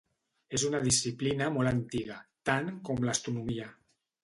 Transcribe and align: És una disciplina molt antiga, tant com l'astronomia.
És 0.57 0.63
una 0.69 0.79
disciplina 0.85 1.51
molt 1.59 1.73
antiga, 1.73 2.17
tant 2.51 2.73
com 2.91 3.07
l'astronomia. 3.07 3.71